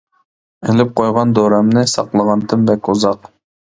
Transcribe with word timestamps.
ئېلىپ 0.69 0.95
قويغان 1.01 1.37
دورامنى، 1.41 1.87
ساقلىغانتىم 1.95 2.69
بەك 2.75 2.95
ئۇزاق. 2.95 3.37